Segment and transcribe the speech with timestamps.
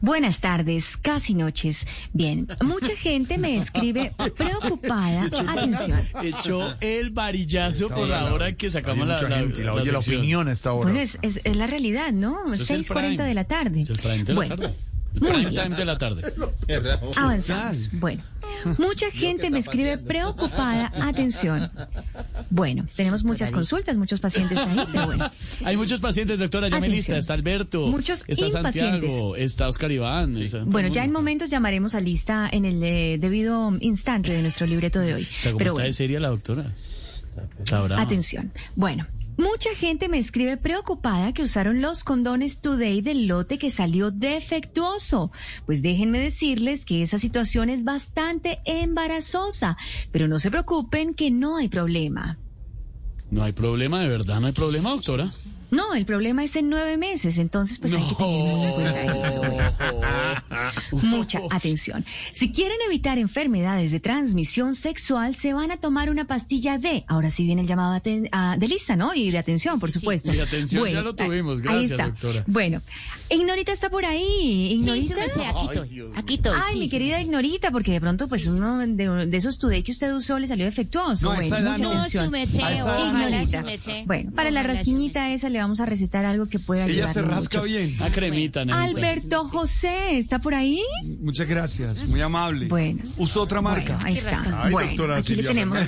[0.00, 1.86] Buenas tardes, casi noches.
[2.12, 5.24] Bien, mucha gente me escribe preocupada.
[5.24, 6.00] Atención.
[6.22, 9.98] Echó el varillazo por la hora que sacamos la, la, gente, la la oye la
[9.98, 10.90] opinión a esta hora.
[10.90, 12.38] Bueno, es, es- es la realidad, ¿no?
[12.52, 13.22] Esto es el 6.40 prime.
[13.24, 13.80] de la tarde.
[13.80, 14.74] Es el prime de la bueno, tarde.
[15.14, 16.34] El muy prime time de la tarde.
[17.16, 17.88] Avanzamos.
[17.92, 18.22] Bueno,
[18.78, 20.92] mucha gente me escribe preocupada.
[21.00, 21.70] Atención.
[22.50, 25.30] Bueno, tenemos muchas consultas, muchos pacientes ahí, pero bueno.
[25.64, 26.96] Hay muchos pacientes, doctora, ya me Atención.
[26.96, 27.16] lista.
[27.18, 28.50] Está Alberto, Muchos está.
[28.50, 30.36] Santiago, está Oscar Iván.
[30.36, 34.66] está- Bueno, ya en momentos llamaremos a lista en el eh, debido instante de nuestro
[34.66, 35.22] libreto de hoy.
[35.22, 35.86] Está como Pero está bueno.
[35.86, 36.72] de seria la doctora.
[37.98, 38.52] Atención.
[38.76, 44.10] Bueno, mucha gente me escribe preocupada que usaron los condones Today del lote que salió
[44.10, 45.30] defectuoso.
[45.66, 49.76] Pues déjenme decirles que esa situación es bastante embarazosa,
[50.12, 52.38] pero no se preocupen que no hay problema.
[53.30, 55.28] No hay problema, de verdad, no hay problema, doctora.
[55.70, 59.00] No, el problema es en nueve meses, entonces pues hay que tener muy en cuenta
[59.00, 59.86] eso.
[60.92, 62.04] Mucha atención.
[62.32, 67.04] Si quieren evitar enfermedades de transmisión sexual, se van a tomar una pastilla D.
[67.08, 69.14] Ahora sí viene el llamado a aten- a- de lista, ¿no?
[69.14, 70.32] Y de atención, por supuesto.
[70.32, 71.60] Y de atención, ya lo tuvimos.
[71.60, 72.04] ahí Gracias, está.
[72.08, 72.44] doctora.
[72.46, 72.80] Bueno,
[73.28, 74.72] Ignorita está por ahí.
[74.72, 75.14] Ignorita.
[75.14, 76.04] sí, me sé, aquí estoy.
[76.14, 76.52] Aquí estoy.
[76.64, 77.24] Ay, sí, mi sí, querida sí.
[77.24, 80.64] Ignorita, porque de pronto, pues, uno de, de esos today que usted usó le salió
[80.64, 81.28] defectuoso.
[81.30, 81.78] No, bueno, mucha no.
[81.78, 82.24] No, atención.
[82.26, 83.60] su merced, Ignorita.
[83.60, 84.02] su merced.
[84.06, 87.58] Bueno, para la rasquiñita esa le vamos a recetar algo que pueda Ella se rasca
[87.58, 87.72] mucho.
[87.72, 87.96] bien.
[87.96, 88.84] Una cremita, nenita.
[88.84, 90.82] Alberto José, ¿está por ahí?
[91.20, 92.66] Muchas gracias, muy amable.
[92.68, 93.02] Bueno.
[93.16, 93.94] Uso otra marca.
[93.94, 94.64] Bueno, ahí está.
[94.64, 95.78] Ay, bueno, doctora aquí le tenemos.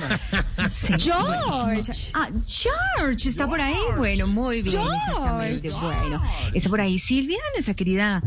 [0.72, 2.11] Sí, George.
[2.14, 3.77] Ah, George, está por ahí.
[3.96, 4.80] Bueno, muy bien.
[5.06, 5.70] Exactamente.
[5.70, 6.22] Bueno,
[6.55, 8.22] está por ahí Silvia, nuestra querida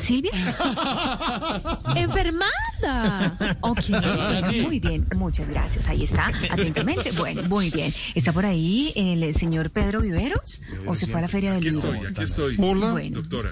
[0.00, 0.30] Silvia.
[1.96, 3.56] Enfermada.
[3.60, 3.80] Ok,
[4.50, 4.60] sí.
[4.62, 5.86] muy bien, muchas gracias.
[5.88, 7.12] Ahí está, atentamente.
[7.12, 7.92] Bueno, muy bien.
[8.14, 10.62] ¿Está por ahí el señor Pedro Viveros?
[10.86, 11.92] ¿O se fue a la feria del Aquí libro?
[11.92, 12.56] estoy, aquí estoy.
[12.58, 12.92] Hola.
[12.92, 13.20] Bueno.
[13.20, 13.50] Doctora.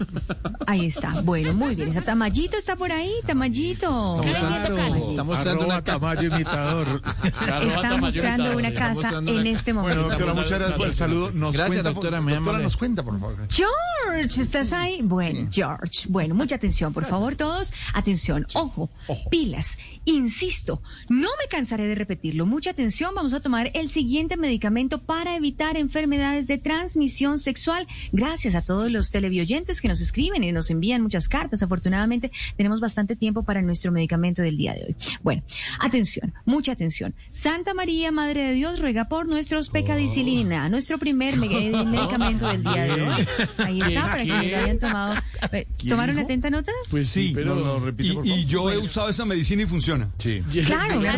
[0.67, 1.11] Ahí está.
[1.23, 1.89] Bueno, muy bien.
[1.89, 3.13] ¿Está Tamayito está por ahí?
[3.27, 4.21] Tamayito.
[4.23, 7.03] Está mostrando una Tamayo imitador.
[7.25, 10.09] Está tamaño mostrando una casa en este Bueno, momento.
[10.09, 11.31] doctora, muchas gracias por el saludo.
[11.33, 13.37] Nos Gracias, cuenta, doctora, muy Doctora, nos cuenta, por favor.
[13.51, 15.01] George, ¿estás ahí?
[15.03, 16.07] Bueno, George.
[16.09, 17.73] Bueno, mucha atención, por favor, todos.
[17.93, 18.89] Atención, ojo,
[19.31, 19.77] pilas.
[20.05, 22.47] Insisto, no me cansaré de repetirlo.
[22.47, 27.87] Mucha atención, vamos a tomar el siguiente medicamento para evitar enfermedades de transmisión sexual.
[28.13, 31.63] Gracias a todos los televioyentes que nos escriben y nos envían muchas cartas.
[31.63, 34.97] Afortunadamente, tenemos bastante tiempo para nuestro medicamento del día de hoy.
[35.23, 35.43] Bueno,
[35.79, 37.15] atención, mucha atención.
[37.33, 41.49] Santa María, Madre de Dios, ruega por nuestros pecadicilina, nuestro primer me-
[41.85, 43.27] medicamento del día de hoy.
[43.59, 45.15] Ahí está, para que lo hayan tomado.
[45.53, 46.47] Eh, ¿Tomaron dijo?
[46.47, 46.73] atenta nota?
[46.91, 47.55] Pues sí, Sí, pero...
[47.55, 48.45] no, no, repite, Y, por y favor.
[48.47, 50.11] yo he usado esa medicina y funciona.
[50.19, 50.43] Sí.
[50.65, 51.13] Claro, la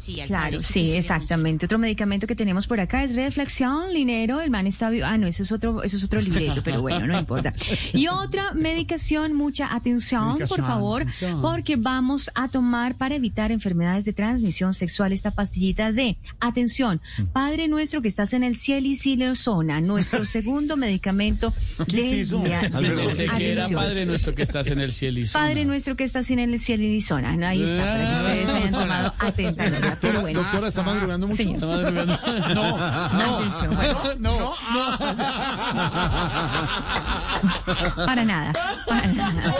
[0.00, 1.66] Sí, al Claro, sí, exactamente.
[1.66, 5.06] Otro medicamento que tenemos por acá es reflexión, linero, el man está vivo.
[5.06, 7.52] Ah, no, eso es otro, eso es otro libreto, pero bueno, no importa.
[7.92, 11.42] Y otra medicación, mucha atención, por favor, atención.
[11.42, 17.00] porque vamos a tomar para evitar enfermedades de transmisión sexual esta pastillita de, atención,
[17.32, 21.52] Padre nuestro que estás en el cielo y silosona, nuestro segundo medicamento.
[21.78, 22.24] Padre
[24.06, 25.44] nuestro que estás en el cielo y zona.
[25.44, 27.48] Padre nuestro que estás en el cielo y zona.
[27.48, 29.98] Ahí está, para que ustedes hayan tomado atenta nota.
[29.99, 30.40] Pero Doctora, bueno.
[30.40, 31.36] doctora, ¿está madrugando mucho?
[31.36, 31.54] Señor.
[31.56, 32.14] Está madrugando.
[32.14, 34.98] Atención, bueno, No, no.
[37.64, 38.52] para nada,
[38.86, 39.54] para nada.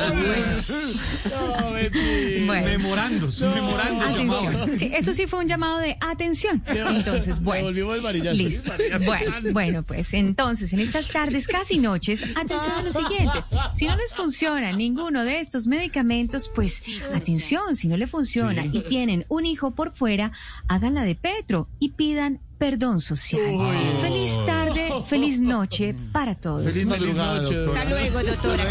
[1.60, 2.46] No, Betty.
[2.46, 4.48] Bueno, Memorando, sí, memorando llamado.
[4.48, 4.78] atención.
[4.78, 6.62] Sí, eso sí fue un llamado de atención.
[6.66, 7.66] Entonces, bueno.
[7.66, 8.36] Devolvimos el varillazo.
[8.36, 8.72] Listo.
[9.04, 13.44] Bueno, bueno, pues entonces, en estas tardes, casi noches, atención a lo siguiente.
[13.74, 16.84] Si no les funciona ninguno de estos medicamentos, pues
[17.14, 20.32] atención, si no le funciona y tienen un hijo por fuera,
[20.68, 23.40] háganla de Petro y pidan perdón social.
[24.02, 24.19] Feliz
[25.10, 26.64] feliz noche para todos.
[26.64, 27.80] Feliz madrugada, noche, doctora.
[27.80, 28.64] Hasta luego, doctora.